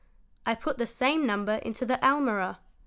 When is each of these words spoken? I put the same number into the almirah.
I 0.47 0.55
put 0.55 0.79
the 0.79 0.87
same 0.87 1.27
number 1.27 1.57
into 1.57 1.85
the 1.85 1.99
almirah. 2.03 2.57